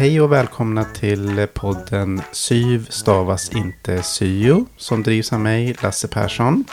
[0.00, 6.64] Hej och välkomna till podden Syv stavas inte syo som drivs av mig, Lasse Persson.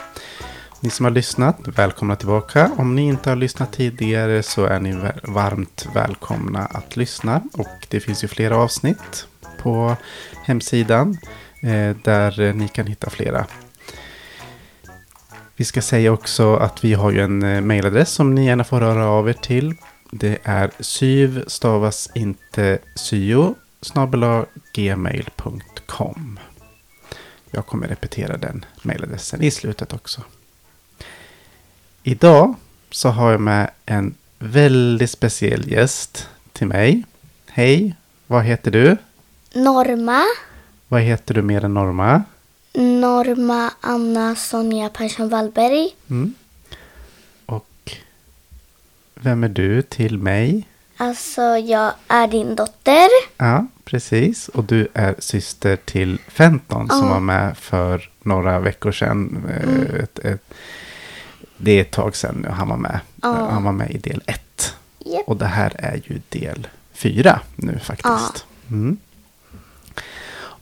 [0.80, 2.70] Ni som har lyssnat, välkomna tillbaka.
[2.76, 7.42] Om ni inte har lyssnat tidigare så är ni varmt välkomna att lyssna.
[7.52, 9.26] Och det finns ju flera avsnitt
[9.62, 9.96] på
[10.44, 11.18] hemsidan
[11.62, 13.46] eh, där ni kan hitta flera.
[15.56, 18.80] Vi ska säga också att vi har ju en eh, mejladress som ni gärna får
[18.80, 19.74] röra av er till
[20.10, 23.54] det är syv stavas inte syo
[24.72, 26.38] gmail.com.
[27.50, 30.22] Jag kommer repetera den mejladressen i slutet också.
[32.02, 32.54] Idag
[32.90, 37.04] så har jag med en väldigt speciell gäst till mig.
[37.46, 38.96] Hej, vad heter du?
[39.54, 40.22] Norma.
[40.88, 42.22] Vad heter du mer än Norma?
[42.72, 45.96] Norma Anna Sonja Persson Wallberg.
[46.10, 46.34] Mm.
[49.20, 50.68] Vem är du till mig?
[50.96, 53.08] Alltså, jag är din dotter.
[53.36, 54.48] Ja, precis.
[54.48, 56.94] Och du är syster till Fenton ja.
[56.94, 59.44] som var med för några veckor sedan.
[59.48, 60.02] Eh, mm.
[60.02, 60.54] Ett, ett,
[61.56, 63.00] det är ett tag sedan nu han var med.
[63.22, 63.48] Ja.
[63.50, 64.74] Han var med i del ett.
[65.06, 65.28] Yep.
[65.28, 68.46] Och det här är ju del fyra nu faktiskt.
[68.66, 68.74] Ja.
[68.74, 68.96] Mm.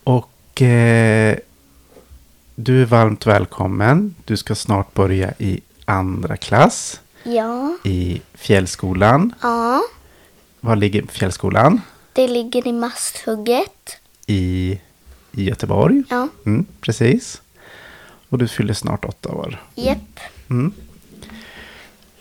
[0.05, 1.37] Och eh,
[2.55, 4.15] du är varmt välkommen.
[4.25, 7.01] Du ska snart börja i andra klass.
[7.27, 7.77] Ja.
[7.85, 9.35] I Fjällskolan.
[9.43, 9.83] Ja.
[10.61, 11.81] Var ligger Fjällskolan?
[12.13, 13.97] Det ligger i Masthugget.
[14.27, 14.81] I,
[15.33, 16.03] i Göteborg?
[16.11, 16.29] Ja.
[16.47, 17.43] Mm, precis.
[18.29, 19.63] Och du fyller snart åtta år.
[19.75, 20.21] Japp.
[20.51, 20.73] Mm.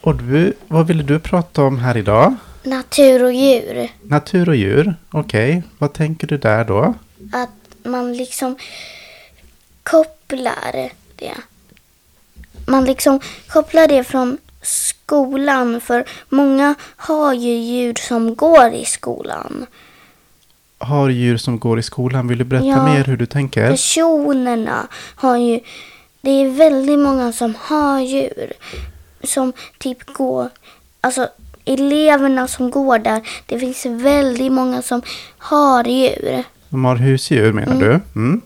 [0.01, 2.35] Och du, vad ville du prata om här idag?
[2.63, 3.89] Natur och djur.
[4.01, 5.57] Natur och djur, okej.
[5.57, 5.69] Okay.
[5.77, 6.93] Vad tänker du där då?
[7.31, 7.49] Att
[7.83, 8.55] man liksom
[9.83, 11.35] kopplar det.
[12.67, 15.81] Man liksom kopplar det från skolan.
[15.81, 19.65] För många har ju djur som går i skolan.
[20.77, 22.27] Har djur som går i skolan?
[22.27, 23.69] Vill du berätta ja, mer hur du tänker?
[23.69, 25.59] Personerna har ju...
[26.21, 28.53] Det är väldigt många som har djur.
[29.23, 30.49] Som typ går...
[31.01, 31.27] Alltså
[31.65, 33.21] eleverna som går där.
[33.45, 35.01] Det finns väldigt många som
[35.37, 36.43] har djur.
[36.69, 37.79] De har husdjur menar mm.
[37.79, 37.99] du?
[38.15, 38.41] Mm.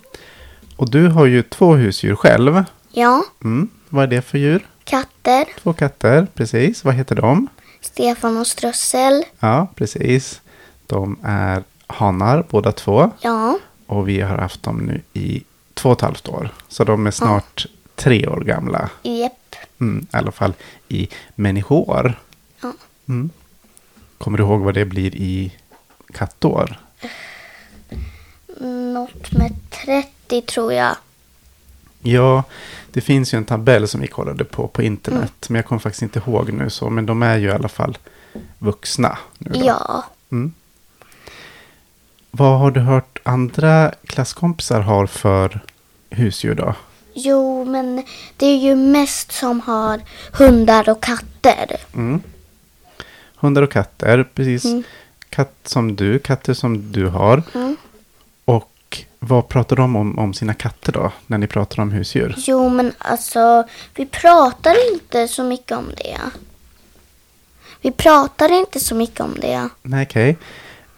[0.75, 2.63] Och du har ju två husdjur själv.
[2.91, 3.23] Ja.
[3.43, 3.69] Mm.
[3.89, 4.65] Vad är det för djur?
[4.89, 5.45] Katter.
[5.63, 6.83] Två katter, precis.
[6.83, 7.47] Vad heter de?
[7.81, 9.23] Stefan och Strössel.
[9.39, 10.41] Ja, precis.
[10.87, 13.11] De är hanar båda två.
[13.21, 13.59] Ja.
[13.85, 16.49] Och vi har haft dem nu i två och ett halvt år.
[16.67, 17.71] Så de är snart ja.
[17.95, 18.89] tre år gamla.
[19.03, 19.55] Japp.
[19.79, 20.53] Mm, I alla fall
[20.87, 22.19] i människor.
[22.61, 22.73] Ja.
[23.09, 23.29] Mm.
[24.17, 25.53] Kommer du ihåg vad det blir i
[26.13, 26.79] kattår?
[28.93, 30.95] Något med 30 tror jag.
[32.01, 32.43] Ja,
[32.93, 35.21] det finns ju en tabell som vi kollade på på internet.
[35.21, 35.29] Mm.
[35.47, 36.89] Men jag kommer faktiskt inte ihåg nu så.
[36.89, 37.97] Men de är ju i alla fall
[38.59, 39.17] vuxna.
[39.39, 40.05] Ja.
[40.31, 40.53] Mm.
[42.31, 45.59] Vad har du hört andra klasskompisar har för
[46.09, 46.75] husdjur då?
[47.13, 48.03] Jo, men
[48.37, 50.01] det är ju mest som har
[50.33, 51.77] hundar och katter.
[51.93, 52.21] Mm.
[53.35, 54.65] Hundar och katter, precis.
[54.65, 54.83] Mm.
[55.29, 57.43] Katt som du, katter som du har.
[59.19, 61.11] Vad pratar de om, om sina katter då?
[61.27, 62.35] När ni pratar om husdjur?
[62.37, 66.19] Jo, men alltså vi pratar inte så mycket om det.
[67.81, 69.69] Vi pratar inte så mycket om det.
[69.81, 70.31] Nej, okej.
[70.31, 70.45] Okay.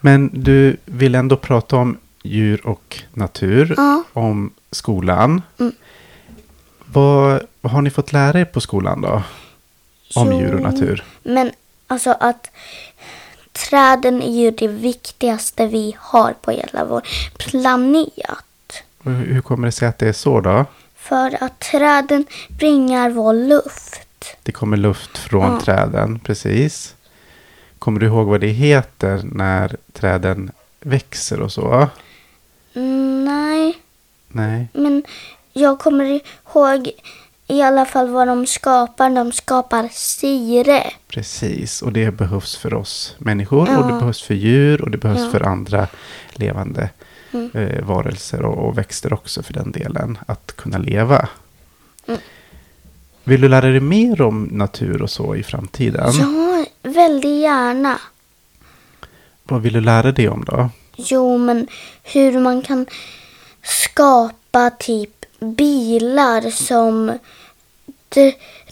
[0.00, 3.74] Men du vill ändå prata om djur och natur.
[3.76, 4.02] Ja.
[4.12, 5.42] Om skolan.
[5.58, 5.72] Mm.
[6.84, 9.22] Vad, vad har ni fått lära er på skolan då?
[10.14, 11.04] Om jo, djur och natur.
[11.22, 11.50] Men
[11.86, 12.50] alltså att
[13.52, 17.02] Träden är ju det viktigaste vi har på hela vår
[17.38, 18.84] planet.
[19.02, 20.64] hur kommer det sig att det är så då?
[20.96, 24.36] För att träden bringar vår luft.
[24.42, 25.60] Det kommer luft från ja.
[25.60, 26.94] träden, precis.
[27.78, 30.50] Kommer du ihåg vad det heter när träden
[30.80, 31.88] växer och så?
[32.74, 33.78] Mm, nej.
[34.28, 34.68] Nej.
[34.72, 35.04] Men
[35.52, 36.90] jag kommer ihåg
[37.52, 39.10] i alla fall vad de skapar.
[39.10, 40.82] De skapar syre.
[41.08, 43.78] Precis, och det behövs för oss människor ja.
[43.78, 45.30] och det behövs för djur och det behövs ja.
[45.30, 45.88] för andra
[46.32, 46.90] levande
[47.32, 47.50] mm.
[47.54, 50.18] eh, varelser och, och, växter också för den delen.
[50.26, 51.28] Att kunna leva.
[52.06, 52.20] Mm.
[53.24, 56.12] Vill du lära dig mer om natur och så i framtiden?
[56.12, 57.98] Ja, väldigt gärna.
[59.44, 60.70] Vad vill du lära dig om då?
[60.96, 61.66] Jo, men
[62.02, 62.86] hur man kan
[63.62, 67.18] skapa typ bilar som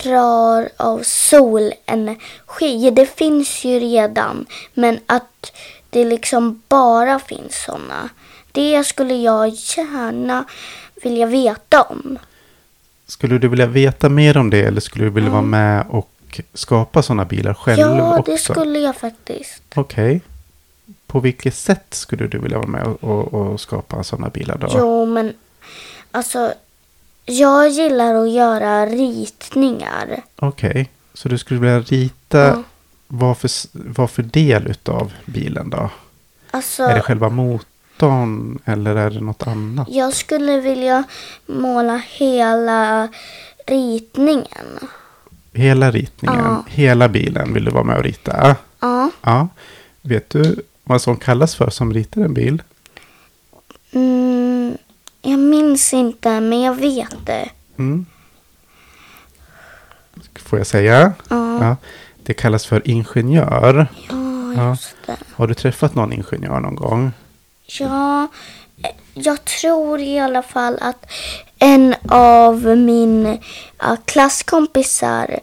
[0.03, 2.91] drar av solenergi.
[2.91, 5.53] Det finns ju redan, men att
[5.91, 8.09] det liksom bara finns sådana.
[8.53, 10.45] Det skulle jag gärna
[11.03, 12.19] vilja veta om.
[13.07, 15.33] Skulle du vilja veta mer om det eller skulle du vilja mm.
[15.33, 18.31] vara med och skapa sådana bilar själv ja, också?
[18.31, 19.63] Ja, det skulle jag faktiskt.
[19.75, 20.17] Okej.
[20.17, 20.21] Okay.
[21.07, 24.69] på vilket sätt skulle du vilja vara med och, och, och skapa sådana bilar då?
[24.75, 25.35] Jo, men
[26.11, 26.55] alltså
[27.31, 30.23] jag gillar att göra ritningar.
[30.37, 32.63] Okej, så du skulle vilja rita Ja.
[33.07, 35.91] vad, för, vad för del utav bilen då?
[36.51, 39.89] Alltså, Är det själva motorn eller är det något annat?
[39.91, 41.05] jag skulle vilja
[41.47, 43.09] måla hela
[43.67, 44.79] ritningen.
[45.53, 46.65] Hela ritningen, Ja.
[46.69, 48.57] hela bilen vill du vara med och rita?
[48.81, 49.11] Ja.
[49.23, 49.49] Ja.
[50.03, 52.63] Vet du vad som kallas för som ritar en bil?
[53.93, 54.30] Mm,
[55.23, 57.49] jag minns inte, men jag vet det.
[57.79, 58.07] Mm.
[60.37, 61.13] Får jag säga?
[61.29, 61.77] Ja, Ja.
[62.23, 63.87] Det kallas för ingenjör.
[64.55, 65.17] ja just det.
[65.35, 67.13] Har du träffat någon ingenjör någon gång?
[67.67, 68.29] Ja,
[68.83, 71.07] eh, jag tror i alla fall att
[71.59, 73.39] en av min
[73.79, 75.41] ja, klasskompisar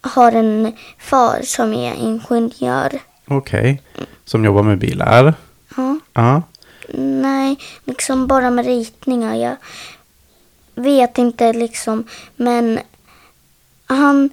[0.00, 2.98] har en far som är ingenjör.
[3.28, 3.82] Okej.
[4.24, 5.34] Som jobbar med bilar?
[5.76, 5.98] Ja.
[6.12, 6.42] Ja.
[6.94, 9.34] Nej, liksom bara med ritningar.
[9.34, 9.56] Jag
[10.74, 12.04] vet inte liksom,
[12.36, 12.78] men
[13.86, 14.30] han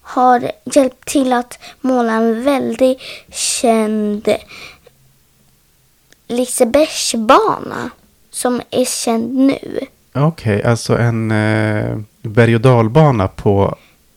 [0.00, 2.98] har hjälpt till att måla en väldigt
[3.30, 4.28] känd
[6.28, 7.90] Lisebergsbana
[8.30, 9.80] som är känd nu.
[10.12, 13.76] Okej, alltså en eh, berg och dalbana på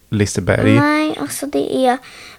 [0.09, 0.79] Liseberg.
[0.79, 1.97] Nej, alltså det är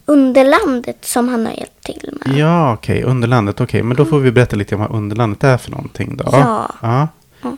[0.09, 2.39] Underlandet som han har hjälpt till med.
[2.39, 3.03] Ja, okej.
[3.03, 3.61] Underlandet.
[3.61, 6.25] Okej, men då får vi berätta lite om vad Underlandet är för någonting då.
[6.33, 6.71] Ja.
[6.83, 7.09] ja.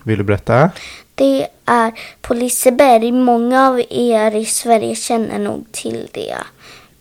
[0.03, 0.71] Vill du berätta?
[1.15, 3.13] Det är på Liseberg.
[3.13, 6.37] Många av er i Sverige känner nog till det.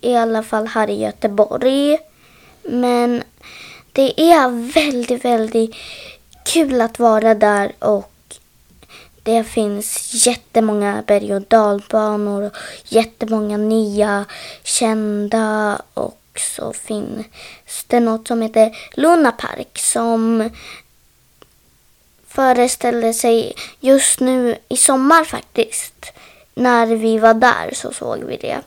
[0.00, 1.98] I alla fall här i Göteborg.
[2.62, 3.22] Men
[3.92, 5.74] det är väldigt, väldigt
[6.52, 8.12] kul att vara där och
[9.30, 12.52] det finns jättemånga berg och dalbanor och
[12.84, 14.24] jättemånga nya
[14.62, 17.26] kända och så finns
[17.86, 20.50] det något som heter Luna Park som
[22.26, 26.12] föreställde sig just nu i sommar faktiskt.
[26.54, 28.60] När vi var där så såg vi det.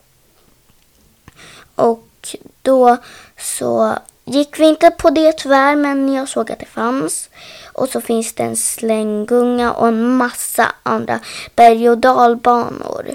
[1.75, 2.98] Och då
[3.38, 7.30] så gick vi inte på det tyvärr men jag såg att det fanns.
[7.73, 11.19] Och så finns det en slänggunga och en massa andra
[11.55, 13.05] berg och dalbanor.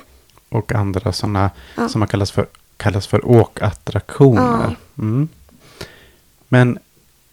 [0.48, 1.88] Och andra sådana Ja.
[1.88, 2.46] som man kallas för,
[2.76, 4.76] kallas för åkattraktioner.
[4.98, 5.28] Mm.
[6.48, 6.78] Men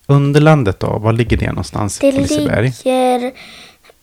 [0.08, 0.98] Underlandet då?
[1.00, 2.64] Var ligger det någonstans Det Liseberg?
[2.86, 3.32] ligger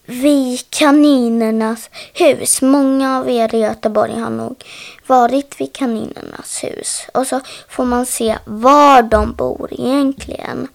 [0.07, 2.63] vid kaninernas hus.
[2.63, 4.65] Många av er i Göteborg har nog
[5.07, 7.07] varit vid kaninernas hus.
[7.15, 10.69] Och så får man se var de bor egentligen.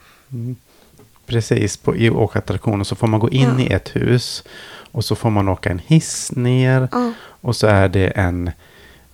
[1.27, 3.63] Precis, på, i åkattraktionen så får man gå in Ja.
[3.63, 4.43] i ett hus.
[4.91, 6.87] Och så får man åka en hiss ner.
[6.91, 7.11] Ja.
[7.41, 8.51] Och så är det en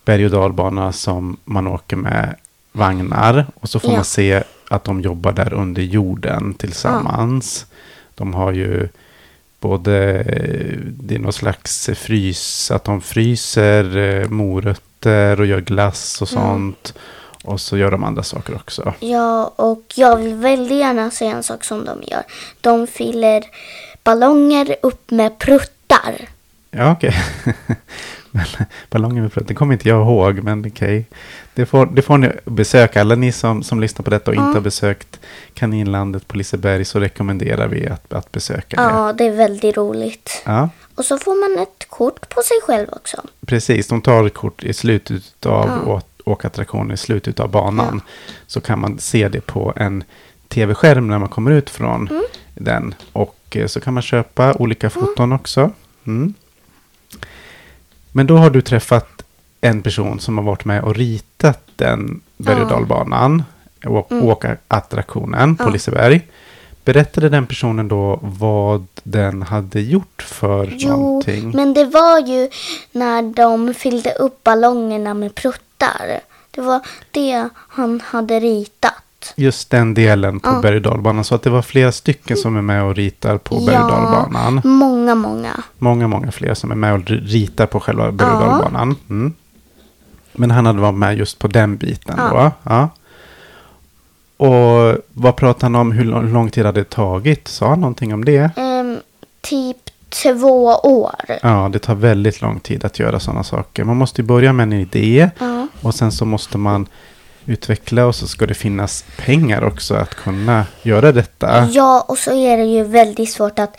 [0.05, 2.35] berg och dalbana som man åker med
[2.71, 3.45] vagnar.
[3.59, 3.95] Och så får Ja.
[3.95, 7.65] man se att de jobbar där under jorden tillsammans.
[8.15, 8.87] De har ju
[9.59, 10.23] både,
[10.89, 16.93] det är någon slags frys, att de fryser eh, morötter och gör glass och sånt.
[17.43, 18.93] Och så gör de andra saker också.
[18.99, 22.23] Ja, och jag vill väldigt gärna säga en sak som de gör.
[22.61, 23.43] De fyller
[24.03, 26.29] ballonger upp med pruttar.
[26.71, 27.15] Ja, okej.
[28.31, 28.45] Men
[28.89, 31.05] Ballongen med det kommer inte jag ihåg, men okej.
[31.53, 33.01] Det, får, det får ni besöka.
[33.01, 34.47] Alla ni som, som lyssnar på detta och Ja.
[34.47, 35.19] inte har besökt
[35.53, 38.83] Kaninlandet på Liseberg så rekommenderar vi att, att besöka det.
[38.83, 40.41] Ja, det är väldigt roligt.
[40.45, 43.17] Ja, Och så får man ett kort på sig själv också.
[43.45, 43.87] precis.
[43.87, 45.91] De tar ett kort i slutet av Ja.
[46.25, 48.01] Å- åkattraktionen, i slutet av banan.
[48.47, 50.03] Så kan man se det på en
[50.47, 52.23] tv-skärm när man kommer ut från Mm.
[52.55, 52.95] den.
[53.13, 55.71] Och eh, så kan man köpa olika foton också.
[56.07, 56.33] Mm.
[58.11, 59.23] Men då har du träffat
[59.61, 62.75] en person som har varit med och ritat den berg och Ja.
[62.75, 63.43] dalbanan.
[63.85, 64.23] Å- Mm.
[64.25, 65.69] Åkattraktionen på Ja.
[65.69, 66.21] Liseberg.
[66.85, 71.51] Berättade den personen då vad den hade gjort för Jo, någonting?
[71.55, 72.49] men det var ju
[72.91, 75.35] när de fyllde upp ballongerna med
[75.83, 76.19] pruttar.
[76.51, 76.79] Det var
[77.11, 78.93] det han hade ritat.
[79.35, 80.59] Just den delen på Ja.
[80.61, 81.23] berg dalbanan.
[81.23, 84.61] Så att det var flera stycken som är med och ritar på berg och dalbanan.
[84.63, 85.63] många, många.
[85.77, 88.47] Många, många fler som är med och ritar på själva berg och Ja.
[88.47, 88.95] dalbanan.
[89.09, 89.33] Mm.
[90.33, 92.29] Men han hade varit med just på den biten Ja.
[92.29, 92.51] då.
[92.71, 92.89] Ja.
[94.37, 95.91] Och vad pratade han om?
[95.91, 97.47] Hur lång, tid hade det tagit?
[97.47, 98.51] Sa han någonting om det?
[98.57, 98.97] Ehm,
[99.41, 99.77] typ
[100.13, 101.15] två år.
[101.41, 103.83] Ja, det tar väldigt lång tid att göra sådana saker.
[103.83, 105.29] Man måste ju börja med en idé.
[105.39, 105.67] Ja.
[105.81, 106.87] Och sen så måste man
[107.45, 111.67] utveckla och så ska det finnas pengar också att kunna göra detta.
[111.71, 113.75] ja, och så är det ju väldigt svårt att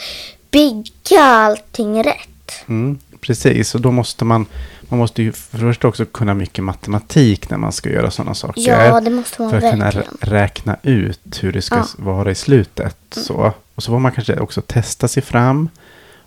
[0.51, 2.65] bygga allting rätt.
[2.69, 4.47] Mm, precis, och då måste man
[4.89, 8.61] man måste ju först också kunna mycket matematik när man ska göra sådana saker.
[8.87, 10.07] Ja, det måste man för att kunna verkligen.
[10.21, 11.85] rä- räkna ut hur det ska Ja.
[11.99, 12.97] vara i slutet.
[13.11, 13.53] Så.
[13.75, 15.69] Och så får man kanske också testa sig fram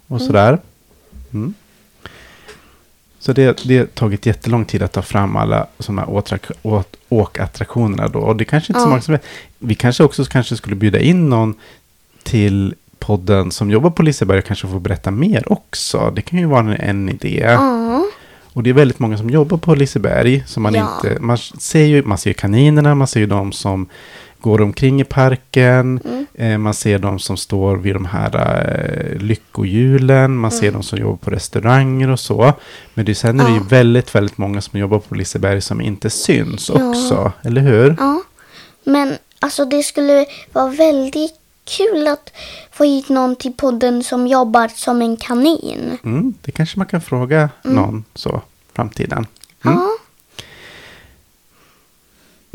[0.07, 0.27] och Mm.
[0.27, 0.59] sådär.
[1.33, 1.53] Mm.
[3.19, 6.07] Så det, det har tagit jättelång tid att ta fram alla sådana
[7.09, 8.19] åkattraktionerna då.
[8.19, 8.89] Och det kanske inte är så Ja.
[8.89, 9.23] många som vet.
[9.59, 11.55] Vi kanske också kanske skulle bjuda in någon
[12.23, 16.11] till podden som jobbar på Liseberg och kanske få berätta mer också.
[16.15, 17.39] Det kan ju vara en, en idé.
[17.51, 18.05] Ja,
[18.53, 20.43] Och det är väldigt många som jobbar på Liseberg.
[20.47, 20.95] Som man, Ja.
[21.03, 23.87] inte, man, ser ju, man ser kaninerna, man ser ju de som
[24.41, 25.99] går omkring i parken.
[26.05, 26.25] Mm.
[26.33, 30.37] Eh, man ser de som står vid de här eh, lyckohjulen.
[30.37, 30.59] Man Mm.
[30.61, 32.53] ser de som jobbar på restauranger och så.
[32.93, 36.09] Men det, sen är det ju väldigt, väldigt många som jobbar på Liseberg som inte
[36.09, 36.89] syns Ja.
[36.89, 37.31] också.
[37.41, 37.95] Eller hur?
[37.99, 38.21] ja.
[38.83, 41.33] Men alltså det skulle vara väldigt
[41.77, 42.33] kul att
[42.71, 45.97] få hit någon till podden som jobbar som en kanin.
[46.03, 48.41] Mm, det kanske man kan fråga någon så
[48.73, 49.25] framtiden.
[49.65, 49.77] Mm.
[49.77, 49.87] Ja,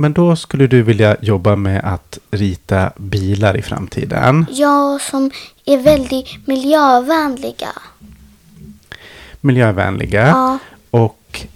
[0.03, 4.47] Men då skulle du vilja jobba med att rita bilar i framtiden.
[4.51, 5.31] ja, som
[5.65, 7.69] är väldigt miljövänliga.
[9.41, 10.27] Miljövänliga.
[10.27, 10.59] Ja,
[10.91, 11.47] Och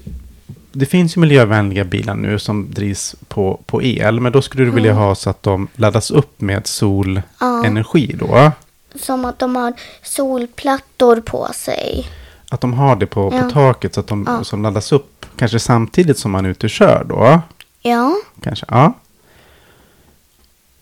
[0.72, 4.20] det finns ju miljövänliga bilar nu som drivs på, på el.
[4.20, 8.52] Men då skulle du vilja ha så att de laddas upp med solenergi då.
[9.00, 9.72] som att de har
[10.02, 12.06] solplattor på sig.
[12.50, 13.42] Att de har det på, Ja.
[13.42, 14.44] på taket så att de Ja.
[14.44, 15.26] som laddas upp.
[15.38, 17.40] Kanske samtidigt som man är ute och kör då.
[17.88, 18.92] Ja, Kanske, ja.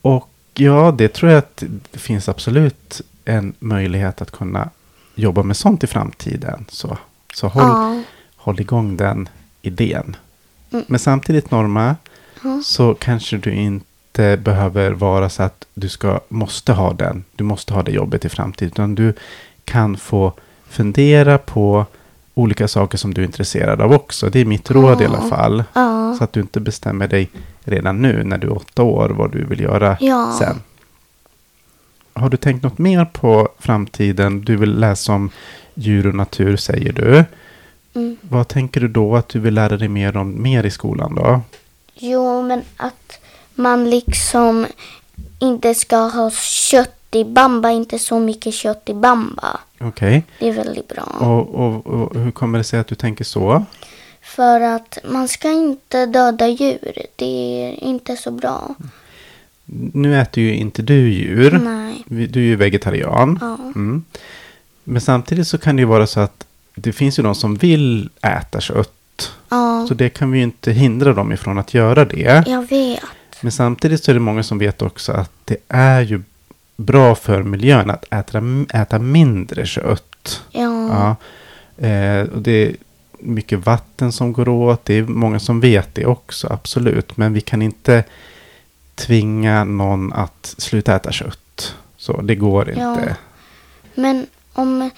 [0.01, 4.71] Och ja, det tror jag att det finns absolut en möjlighet att kunna
[5.15, 6.65] jobba med sånt i framtiden.
[6.69, 6.99] Så,
[7.35, 8.03] så håll, ja,
[8.37, 9.29] håll igång den
[9.63, 10.17] idén.
[10.73, 10.85] Mm.
[10.89, 11.97] Men samtidigt Norma,
[12.43, 12.63] Ja.
[12.65, 17.25] så kanske du inte behöver vara så att du ska, måste ha den.
[17.37, 18.73] Du måste ha det jobbet i framtiden.
[18.73, 19.15] Utan du
[19.65, 20.33] kan få
[20.69, 21.87] fundera på
[22.35, 24.31] olika saker som du är intresserad av också.
[24.31, 25.29] Det är mitt råd i alla Ja.
[25.37, 25.65] fall.
[25.73, 26.15] ja.
[26.19, 27.31] Så att du inte bestämmer dig
[27.65, 30.37] redan nu när du är åtta år vad du vill göra Ja.
[30.39, 30.63] sen.
[32.13, 34.41] Har du tänkt något mer på framtiden?
[34.41, 35.31] Du vill läsa om
[35.75, 37.25] djur och natur säger du.
[37.95, 38.17] Mm.
[38.21, 41.41] Vad tänker du då att du vill lära dig mer om mer i skolan då?
[41.95, 43.19] Jo, men att
[43.55, 44.67] man liksom
[45.39, 46.31] inte ska ha
[46.71, 49.61] kött i bamba, inte så mycket kött i bamba.
[49.85, 50.25] Okej.
[50.39, 51.03] Det är väldigt bra.
[51.03, 53.65] Och, och, och hur kommer det sig att du tänker så?
[54.23, 56.93] För att man ska inte döda djur.
[57.17, 58.75] Det är inte så bra.
[59.93, 61.51] Nu äter ju inte du djur.
[61.65, 62.05] Nej.
[62.29, 63.39] Du är ju vegetarian.
[63.41, 63.59] Ja.
[63.75, 64.05] Mm.
[64.85, 68.11] Men samtidigt så kan det ju vara så att det finns ju de som vill
[68.23, 69.33] äta kött.
[69.49, 72.45] Ja, Så det kan vi ju inte hindra dem ifrån att göra det.
[72.47, 73.01] jag vet.
[73.41, 76.23] Men samtidigt så är det många som vet också att det är ju
[76.77, 78.43] bra för miljön att äta,
[78.75, 80.43] äta mindre kött.
[80.51, 81.17] Ja, Ja.
[81.87, 82.77] Eh, och det är
[83.19, 84.85] mycket vatten som går åt.
[84.85, 87.17] Det är många som vet det också, absolut.
[87.17, 88.05] Men vi kan inte
[88.95, 91.75] tvinga någon att sluta äta kött.
[91.97, 92.93] Så det går Ja.
[92.93, 93.17] inte.
[93.95, 94.91] men om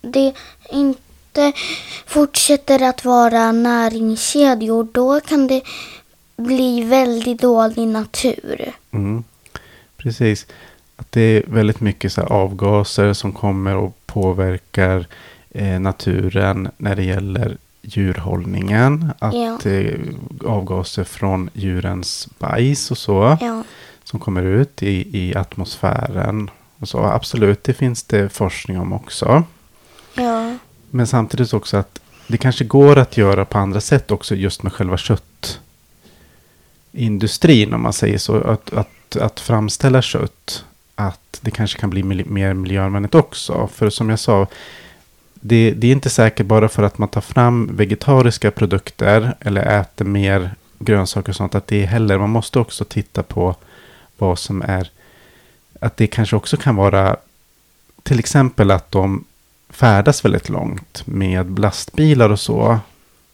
[0.00, 0.32] det
[0.70, 1.52] inte
[2.06, 5.62] fortsätter att vara näringskedjor då kan det
[6.36, 8.72] bli väldigt dålig natur.
[8.90, 9.24] Mm.
[9.96, 10.46] Precis.
[10.96, 15.06] Att det är väldigt mycket så avgaser som kommer och påverkar
[15.50, 19.10] eh, naturen när det gäller djurhållningen.
[19.18, 19.58] Att Ja.
[19.70, 19.98] eh,
[20.44, 23.38] avgaser från djurens bajs och så.
[23.40, 23.64] Ja,
[24.04, 26.50] som kommer ut i, i atmosfären.
[26.78, 26.98] Och så.
[26.98, 29.44] Absolut, det finns det forskning om också.
[30.14, 30.56] ja,
[30.90, 34.72] Men samtidigt också att det kanske går att göra på andra sätt också just med
[34.72, 34.96] själva
[36.92, 38.36] köttindustrin om man säger så.
[38.36, 40.64] Att, att, att framställa kött.
[40.98, 43.68] Att det kanske kan bli mil- mer miljövänligt också.
[43.74, 44.46] För som jag sa.
[45.34, 49.34] Det, det är inte säkert bara för att man tar fram vegetariska produkter.
[49.40, 51.54] Eller äter mer grönsaker och sånt.
[51.54, 52.18] Att det är heller.
[52.18, 53.54] Man måste också titta på
[54.18, 54.90] vad som är.
[55.80, 57.16] Att det kanske också kan vara.
[58.02, 59.24] Till exempel att de
[59.68, 62.78] färdas väldigt långt med lastbilar och så.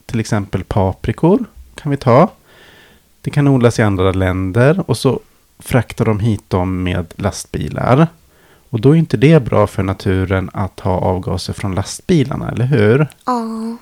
[0.07, 2.29] Till exempel paprikor kan vi ta.
[3.21, 5.21] Det kan odlas i andra länder och så
[5.65, 8.07] fraktar de hit dem med lastbilar.
[8.71, 13.09] Och då är inte det bra för naturen att ha avgaser från lastbilarna, eller hur?
[13.27, 13.77] ja,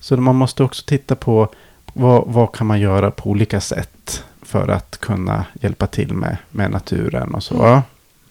[0.00, 1.48] Så man måste också titta på
[1.92, 6.70] vad, vad kan man göra på olika sätt för att kunna hjälpa till med, med
[6.70, 7.82] naturen och så.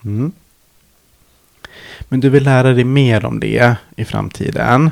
[0.04, 0.32] Mm.
[2.02, 4.92] Men du vill lära dig mer om det i framtiden.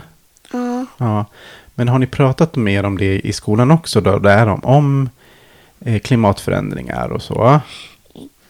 [0.51, 0.85] ja.
[0.97, 1.25] Ja.
[1.75, 4.19] Men har ni pratat mer om det i skolan också då?
[4.19, 5.09] Där om, om
[6.03, 7.59] klimatförändringar och så?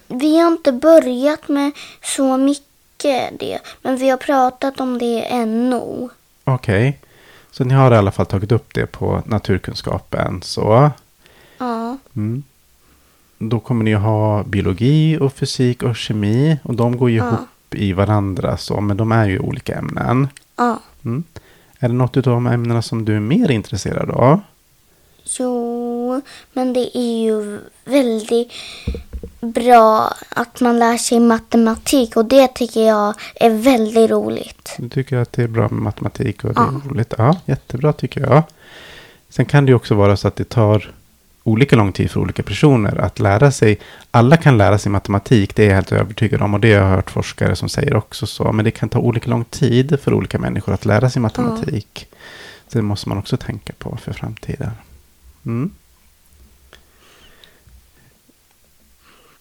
[0.08, 1.72] Vi har inte börjat med
[2.04, 6.10] så mycket det, men vi har pratat om det ännu.
[6.44, 7.00] Okej.
[7.52, 10.42] Så ni har i alla fall tagit upp det på naturkunskapen.
[10.42, 10.92] Så.
[11.58, 11.98] Ja.
[12.16, 12.44] Mm.
[13.38, 16.58] Då kommer ni ha biologi och fysik och kemi.
[16.64, 17.28] Och de går ju Ja.
[17.28, 17.40] ihop
[17.76, 18.58] i varandra.
[18.58, 20.28] Så, men de är ju olika ämnen.
[20.56, 20.80] Ja.
[21.06, 21.24] Mm.
[21.80, 24.40] Är det något av de ämnena som du är mer intresserad av?
[25.40, 25.75] Jo,
[26.54, 28.52] men det är ju väldigt
[29.42, 34.76] bra att man lär sig matematik och det tycker jag är väldigt roligt.
[34.78, 36.68] Du tycker att det är bra med matematik och det Ja.
[36.86, 37.14] är roligt?
[37.18, 38.44] Ja, jättebra tycker jag.
[39.30, 40.92] Sen kan det ju också vara så att det tar
[41.44, 43.78] olika lång tid för olika personer att lära sig.
[44.12, 46.54] Alla kan lära sig matematik, det är jag helt övertygad om.
[46.54, 48.52] Och det har jag hört forskare som säger också så.
[48.52, 52.08] Men det kan ta olika lång tid för olika människor att lära sig matematik.
[52.68, 54.72] Så det måste man också tänka på för framtiden.
[55.46, 55.72] Mm.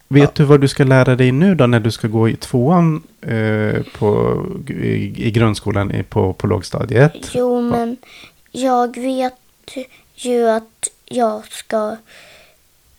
[0.07, 3.03] Vet du vad du ska lära dig nu då när du ska gå i tvåan
[3.21, 7.13] eh, på, i, i grundskolan i, på, på lågstadiet?
[7.33, 7.97] Jo, men
[8.51, 9.33] jag vet
[10.15, 11.97] ju att jag ska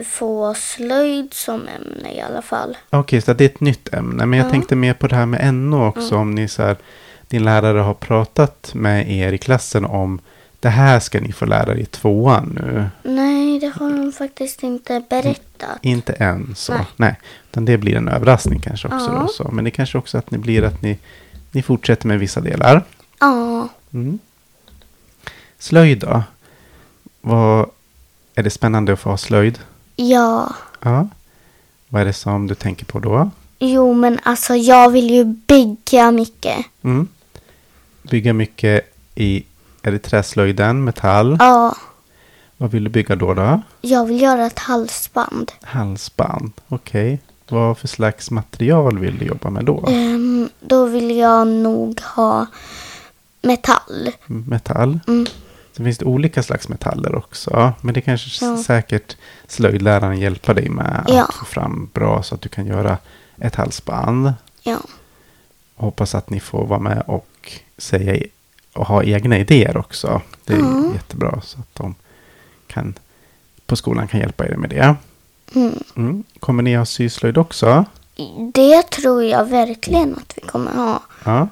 [0.05, 2.77] få slöjd som ämne i alla fall.
[2.91, 4.27] Okej, så det är ett nytt ämne.
[4.27, 4.51] Men jag Ja.
[4.51, 6.17] tänkte mer på det här med NO också.
[6.17, 6.77] Om ni så här,
[7.29, 10.21] din lärare har pratat med er i klassen om
[10.61, 12.87] det här ska ni få lära er i tvåan nu.
[13.03, 13.26] Nej,
[13.59, 15.79] det har de faktiskt inte berättat.
[15.83, 16.73] Inte än så.
[16.75, 16.87] Nej.
[16.97, 17.15] Nej.
[17.51, 19.13] Utan det blir en överraskning kanske också.
[19.13, 19.21] Ja.
[19.21, 19.49] Då, så.
[19.53, 20.99] Men det kanske också att ni blir att ni,
[21.51, 22.85] ni fortsätter med vissa delar.
[23.21, 24.19] Ja, Mm.
[25.59, 26.23] Slöjd då?
[27.21, 27.71] Vad,
[28.35, 29.59] är det spännande att få ha slöjd?
[29.97, 30.55] ja.
[30.83, 31.09] Ja.
[31.89, 33.31] Vad är det som du tänker på då?
[33.59, 36.67] Jo, men alltså jag vill ju bygga mycket.
[36.83, 37.09] Mm.
[38.03, 39.45] Bygga mycket i,
[39.83, 41.37] är det träslöjden, metall?
[41.41, 41.77] Ja,
[42.57, 43.35] Vad vill du bygga då?
[43.35, 43.61] då?
[43.81, 45.53] jag vill göra ett halsband.
[45.63, 47.21] Halsband, okej.
[47.49, 49.85] Vad för slags material vill du jobba med då?
[49.89, 52.47] Ehm, då vill jag nog ha
[53.43, 54.11] metall.
[54.27, 54.99] Metall?
[55.09, 55.27] Mm.
[55.77, 57.73] Det finns det olika slags metaller också.
[57.81, 58.57] Men det kanske Ja.
[58.63, 61.25] säkert slöjdläraren hjälper dig med Ja.
[61.25, 62.99] att få fram bra så att du kan göra
[63.41, 64.33] ett halsband.
[64.63, 64.79] Ja,
[65.79, 68.29] Hoppas att ni får vara med och säga i-
[68.73, 70.21] och ha egna idéer också.
[70.45, 70.91] Det är Ja.
[70.95, 71.95] jättebra så att de
[72.77, 72.95] kan
[73.67, 74.97] på skolan kan hjälpa er med det.
[75.55, 75.83] mm.
[75.97, 76.25] Mm.
[76.41, 77.85] Kommer ni ha syslöjd också?
[78.55, 81.03] det tror jag verkligen att vi kommer ha.
[81.25, 81.49] Ja.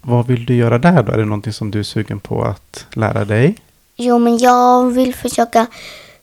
[0.00, 1.12] Vad vill du göra där då?
[1.12, 3.56] Är det någonting som du är sugen på att lära dig?
[3.96, 5.66] Jo, men jag vill försöka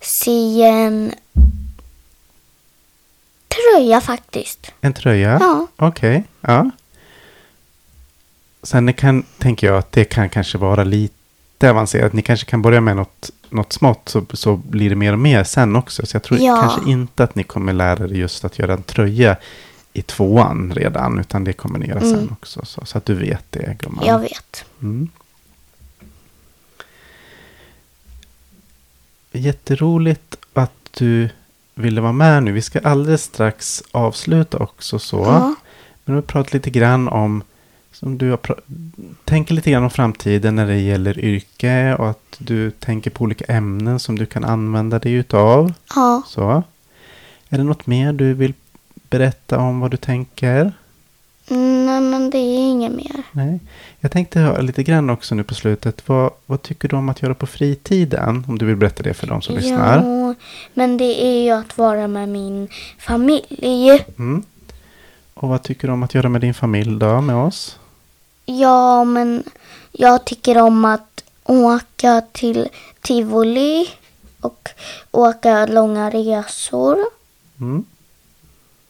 [0.01, 1.13] sy en
[3.47, 4.71] tröja faktiskt.
[4.81, 5.37] En tröja?
[5.41, 5.67] Ja.
[5.75, 6.71] Okej, ja.
[8.63, 11.13] Sen kan, tänker jag att det kan kanske vara lite
[11.63, 12.13] avancerat.
[12.13, 15.43] Ni kanske kan börja med något, något smått så, så blir det mer och mer
[15.43, 16.05] sen också.
[16.05, 16.61] Så jag tror Ja.
[16.61, 19.37] kanske inte att ni kommer lära er just att göra en tröja
[19.93, 21.19] i tvåan redan.
[21.19, 22.29] Utan det kommer ni göra sen Mm.
[22.31, 22.65] också.
[22.65, 24.05] Så, så att du vet det gumman.
[24.05, 24.65] Jag vet.
[24.81, 25.09] Mm.
[29.31, 31.29] Jätteroligt att du
[31.75, 32.51] ville vara med nu.
[32.51, 35.17] Vi ska alldeles strax avsluta också så.
[35.23, 35.55] Ja.
[36.05, 37.43] Men vi pratar lite grann om,
[37.99, 38.39] som du har
[39.23, 43.45] tänker lite grann om framtiden när det gäller yrke och att du tänker på olika
[43.45, 45.73] ämnen som du kan använda dig utav.
[45.95, 46.23] Ja.
[46.27, 46.63] Så.
[47.49, 48.53] Är det något mer du vill
[49.09, 50.73] berätta om vad du tänker?
[51.49, 53.23] Mm, Nej, men det är inget mer.
[53.31, 53.59] Nej.
[53.99, 56.07] Jag tänkte höra lite grann också nu på slutet.
[56.09, 58.45] Vad, vad tycker du om att göra på fritiden?
[58.47, 59.97] Om du vill berätta det för de som lyssnar.
[59.97, 60.35] Ja,
[60.73, 62.67] men det är ju att vara med min
[62.99, 64.03] familj.
[64.17, 64.43] Mm.
[65.33, 67.79] Och vad tycker du om att göra med din familj då, med oss?
[68.45, 69.43] Ja, men
[69.91, 72.69] jag tycker om att åka till
[73.01, 73.87] tivoli
[74.41, 74.69] och
[75.11, 76.97] åka långa resor.
[77.59, 77.85] Mm.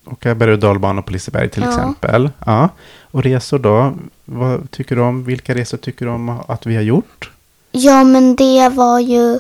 [0.06, 1.70] Åka berg och dalbana på Liseberg till Ja.
[1.70, 2.30] exempel.
[2.46, 2.70] Ja.
[3.12, 3.94] Och resor då?
[4.26, 5.24] Vad tycker du om?
[5.24, 7.32] Vilka resor tycker du om att vi har gjort?
[7.72, 9.39] Ja, men det var ju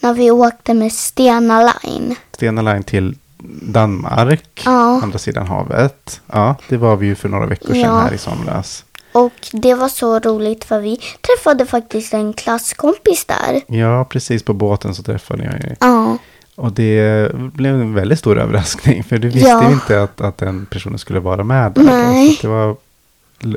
[0.00, 2.14] när vi åkte med Stena Line.
[2.32, 3.14] Stena Line till
[3.62, 5.00] Danmark, Ja.
[5.02, 6.20] andra sidan havet.
[6.26, 7.98] Ja, det var vi ju för några veckor sedan Ja.
[8.00, 8.84] här i somras.
[9.16, 13.60] Och det var så roligt för vi träffade faktiskt en klasskompis där.
[13.78, 15.76] Ja, precis på båten så träffade jag ju.
[15.80, 16.18] Ja,
[16.54, 19.04] Och det blev en väldigt stor överraskning.
[19.04, 19.68] För du visste Ja.
[19.68, 21.82] ju inte att, att den personen skulle vara med där.
[21.82, 22.38] Nej.
[22.42, 22.76] Det, var,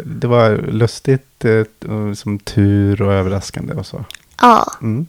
[0.06, 4.06] det var lustigt, eh, som tur och överraskande och så.
[4.42, 5.08] ja, Mm.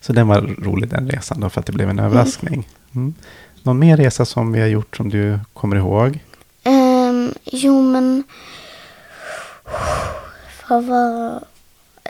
[0.00, 2.68] Så den var rolig den resan då för att det blev en överraskning.
[2.94, 3.14] Mm.
[3.62, 6.18] Någon mer resa som vi har gjort som du kommer ihåg?
[6.64, 8.24] Ehm, jo, men...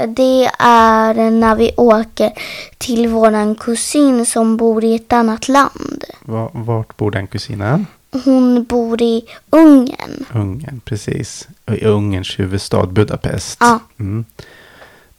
[0.08, 2.32] Det är när vi åker
[2.78, 6.04] till våran kusin som bor i ett annat land.
[6.20, 7.86] Va- Vart bor den kusinen?
[8.24, 10.24] Hon bor i Ungern.
[10.34, 11.48] Ungern, precis.
[11.66, 13.56] I Ungerns huvudstad Budapest.
[13.60, 13.78] Ja.
[13.98, 14.24] Mm.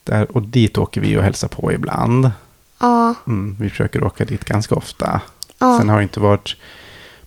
[0.03, 2.31] Där, och dit åker vi och hälsar på ibland.
[2.79, 5.21] Ja, Mm, vi försöker åka dit ganska ofta.
[5.59, 6.55] ja, Sen har det inte varit,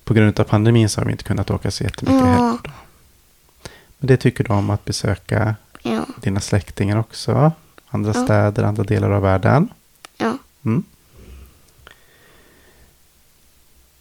[0.05, 2.27] på grund av pandemin så har vi inte kunnat åka så jättemycket Ja.
[2.27, 2.59] heller.
[4.07, 7.53] Det tycker du om att besöka ja, dina släktingar också?
[7.89, 8.25] Andra Ja.
[8.25, 9.69] städer, andra delar av världen?
[10.17, 10.39] ja.
[10.65, 10.83] Mm.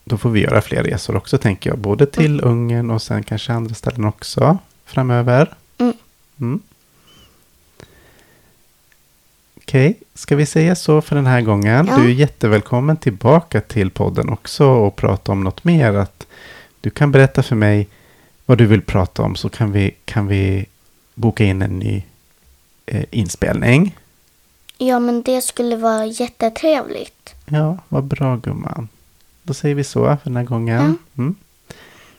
[0.05, 1.79] Då får vi göra fler resor också tänker jag.
[1.79, 5.53] Både till Ungern och sen kanske andra ställen också framöver.
[5.77, 5.93] Mm.
[6.39, 6.59] Mm.
[9.57, 11.87] Okej, ska vi säga så för den här gången?
[11.87, 11.97] Ja.
[11.97, 15.93] Du är jättevälkommen tillbaka till podden också och prata om något mer.
[15.93, 16.27] Att
[16.81, 17.87] du kan berätta för mig
[18.45, 20.65] vad du vill prata om så kan vi, kan vi
[21.15, 22.03] boka in en ny
[22.85, 23.97] eh, inspelning.
[24.77, 27.35] Ja, men det skulle vara jättetrevligt.
[27.45, 28.87] Ja, vad bra gumman.
[29.43, 30.97] Då säger vi så för den här gången.
[31.13, 31.21] Ja.
[31.23, 31.35] Mm.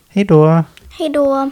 [0.09, 0.65] Hej då!
[0.99, 1.51] Hej då!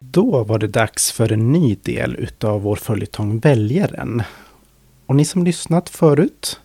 [0.00, 4.22] Då var det dags för en ny del utav vår följetong Väljaren.
[5.06, 6.60] Och ni som lyssnat förut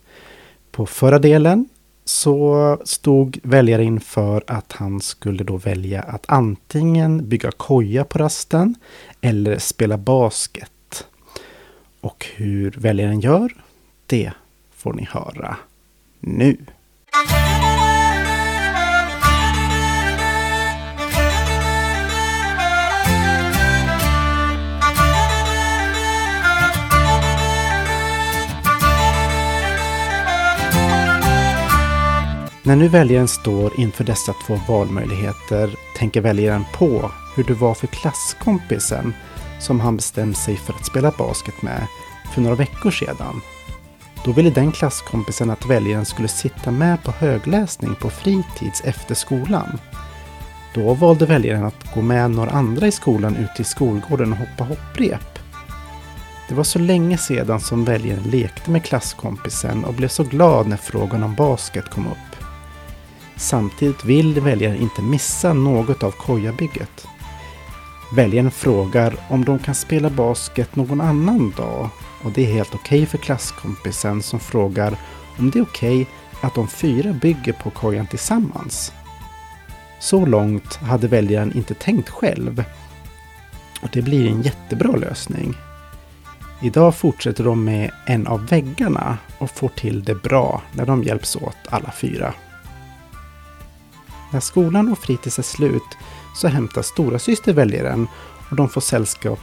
[0.72, 1.70] på förra delen
[2.06, 8.76] så stod väljaren inför att han skulle då välja att antingen bygga koja på rasten
[9.22, 11.08] eller spela basket.
[12.02, 13.54] Och hur väljaren gör,
[14.06, 14.32] det
[14.76, 15.58] får ni höra
[16.20, 16.58] nu.
[32.72, 37.88] När nu väljaren står inför dessa två valmöjligheter tänker väljaren på hur det var för
[37.88, 39.14] klasskompisen
[39.60, 41.88] som han bestämt sig för att spela basket med
[42.34, 43.42] för några veckor sedan.
[44.26, 49.80] Då ville den klasskompisen att väljaren skulle sitta med på högläsning på fritids efter skolan.
[50.74, 54.64] Då valde väljaren att gå med några andra i skolan ut till skolgården och hoppa
[54.64, 55.40] hopprep.
[56.50, 60.78] Det var så länge sedan som väljaren lekte med klasskompisen och blev så glad när
[60.78, 62.31] frågan om basket kom upp.
[63.42, 67.08] Samtidigt vill väljaren inte missa något av kojabygget.
[68.16, 71.90] Väljaren frågar om de kan spela basket någon annan dag
[72.24, 74.98] och det är helt okej för klasskompisen som frågar
[75.40, 76.08] om det är okej
[76.42, 78.94] att de fyra bygger på kojan tillsammans.
[80.00, 82.64] Så långt hade väljaren inte tänkt själv.
[83.82, 85.54] Och det blir en jättebra lösning.
[86.62, 91.36] Idag fortsätter de med en av väggarna och får till det bra när de hjälps
[91.36, 92.34] åt alla fyra.
[94.32, 95.98] När skolan och fritids är slut
[96.36, 98.08] så hämtar stora syster väljaren
[98.50, 99.40] och de får sällskap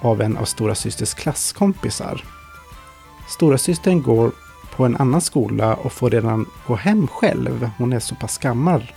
[0.00, 2.24] av en av stora systers klasskompisar.
[3.28, 4.32] Stora systern går
[4.76, 7.70] på en annan skola och får redan gå hem själv.
[7.78, 8.92] Hon är så pass gammal.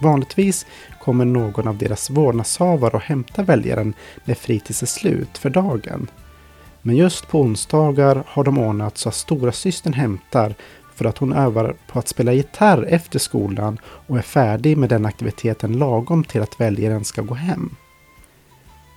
[0.00, 0.66] Vanligtvis
[1.00, 6.10] kommer någon av deras vårdnadshavare och hämtar väljaren när fritids är slut för dagen.
[6.82, 10.54] Men just på onsdagar har de ordnat så att stora systern hämtar
[10.94, 15.06] för att hon övar på att spela gitarr efter skolan och är färdig med den
[15.06, 17.70] aktiviteten lagom till att väljaren ska gå hem.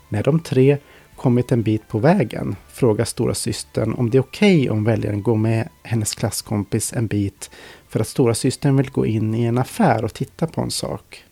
[0.09, 0.77] När de tre
[1.15, 5.23] kommit en bit på vägen frågar stora systern om det är okej okay om väljaren
[5.23, 7.49] går med hennes klasskompis en bit
[7.87, 11.23] för att stora systern vill gå in i en affär och titta på en sak.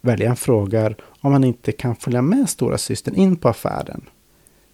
[0.00, 4.08] Väljaren frågar om han inte kan följa med stora systern in på affären.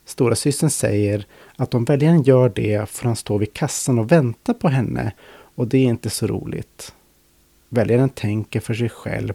[0.05, 4.55] Stora systern säger att om väljaren gör det får han stå vid kassan och vänta
[4.55, 5.13] på henne
[5.55, 6.95] och det är inte så roligt.
[7.69, 9.35] Väljaren tänker för sig själv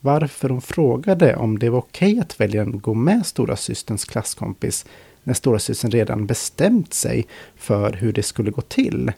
[0.00, 4.86] varför hon frågade om det var okej att väljaren går med stora systerns klasskompis
[5.22, 7.26] när stora systern redan bestämt sig
[7.56, 9.12] för hur det skulle gå till.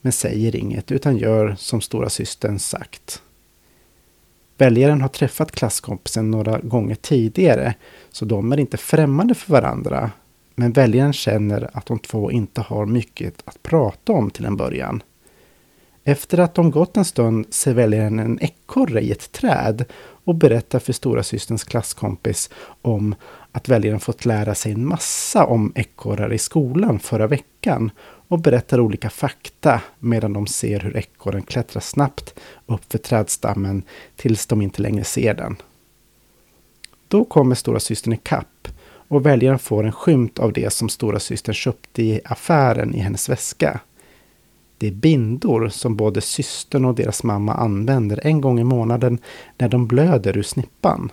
[0.00, 3.22] Men säger inget utan gör som stora systern sagt.
[4.58, 7.74] Väljaren har träffat klasskompisen några gånger tidigare
[8.10, 10.10] så de är inte främmande för varandra.
[10.54, 15.02] Men väljaren känner att de två inte har mycket att prata om till en början.
[16.04, 19.84] Efter att de gått en stund ser väljaren en ekorre i ett träd
[20.24, 22.50] och berättar för stora systerns klasskompis
[22.82, 23.14] om
[23.52, 27.90] att väljaren fått lära sig en massa om ekorrar i skolan förra veckan
[28.28, 32.34] och berättar olika fakta medan de ser hur ekorren klättrar snabbt
[32.66, 33.82] upp för trädstammen
[34.16, 35.56] tills de inte längre ser den.
[37.08, 38.59] Då kommer stora systern i kapp
[39.10, 43.28] och väljaren får en skymt av det som stora systern köpte i affären i hennes
[43.28, 43.80] väska.
[44.78, 49.18] Det är bindor som både systern och deras mamma använder en gång i månaden
[49.58, 51.12] när de blöder ur snippan.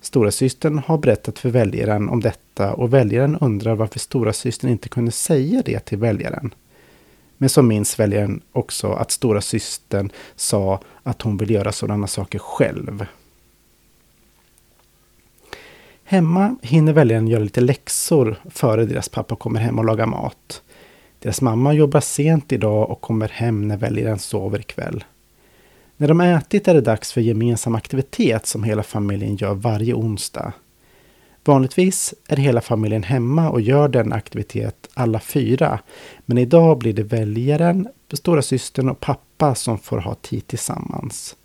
[0.00, 4.88] Stora systern har berättat för väljaren om detta och väljaren undrar varför stora systern inte
[4.88, 6.54] kunde säga det till väljaren.
[7.36, 12.38] Men så minns väljaren också att stora systern sa att hon vill göra sådana saker
[12.38, 13.06] själv.
[16.10, 20.62] Hemma hinner väljaren göra lite läxor före deras pappa kommer hem och lagar mat.
[21.18, 25.04] Deras mamma jobbar sent idag och kommer hem när väljaren sover ikväll.
[25.96, 30.52] När de ätit är det dags för gemensam aktivitet som hela familjen gör varje onsdag.
[31.44, 35.78] Vanligtvis är hela familjen hemma och gör den aktivitet alla fyra.
[36.26, 41.36] Men idag blir det väljaren, stora systern och pappa som får ha tid tillsammans.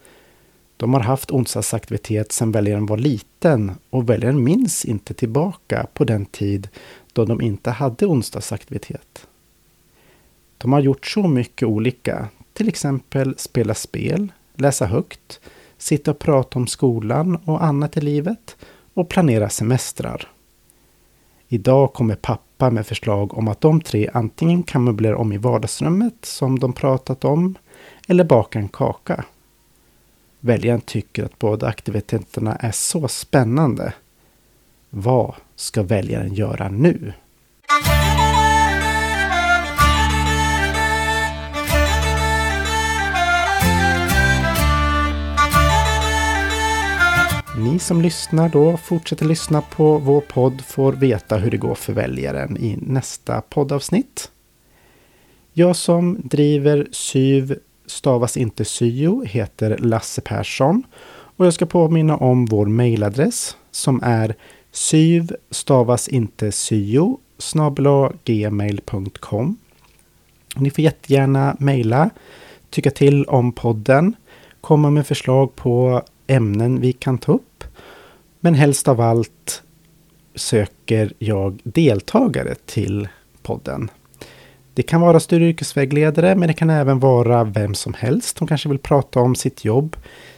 [0.84, 6.26] De har haft onsdagsaktivitet sedan väljaren var liten och väljaren minns inte tillbaka på den
[6.26, 6.68] tid
[7.14, 9.28] då de inte hade onsdagsaktivitet.
[10.58, 15.40] De har gjort så mycket olika, till exempel spela spel, läsa högt,
[15.78, 18.56] sitta och prata om skolan och annat i livet
[18.94, 20.28] och planera semestrar.
[21.48, 26.26] Idag kommer pappa med förslag om att de tre antingen kan möblera om i vardagsrummet
[26.26, 27.56] som de pratat om
[28.08, 29.26] eller baka en kaka.
[30.46, 33.94] Väljaren tycker att båda aktiviteterna är så spännande.
[34.90, 37.14] Vad ska väljaren göra nu?
[47.58, 51.94] Ni som lyssnar då, fortsätter lyssna på vår podd får veta hur det går för
[51.94, 54.32] väljaren i nästa poddavsnitt.
[55.54, 60.84] Jag som driver SYV stavas inte syo, heter Lasse Persson.
[61.38, 64.36] Och jag ska påminna om vår mejladress som är
[64.72, 67.20] syv stavas inte syo
[68.26, 69.58] gmail.com.
[70.56, 72.10] Ni får jättegärna mejla,
[72.70, 74.16] tycka till om podden,
[74.62, 77.64] komma med förslag på ämnen vi kan ta upp.
[78.40, 79.64] Men helst av allt
[80.36, 83.08] söker jag deltagare till
[83.42, 83.90] podden.
[84.76, 88.48] Det kan vara studie och yrkesvägledare, men det kan även vara vem som helst som
[88.48, 89.96] kanske vill prata om sitt jobb,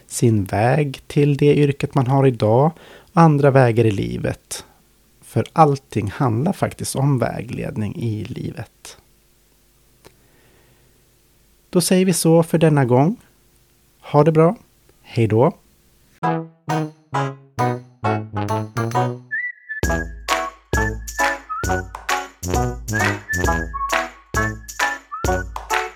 [0.08, 2.72] sin väg till det yrket man har idag,
[3.14, 4.66] andra vägar i livet.
[5.22, 8.98] För allting handlar faktiskt om vägledning i livet.
[11.70, 13.18] Då säger vi så för denna gång.
[14.02, 14.56] Ha det bra.
[15.02, 15.52] Hej då!
[23.36, 23.85] Thank you.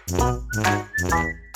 [0.09, 0.43] Thank
[1.01, 1.48] you.